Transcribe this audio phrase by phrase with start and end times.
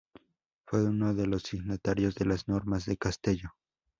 [0.65, 3.51] Fue uno de los signatarios de las Normas de Castelló.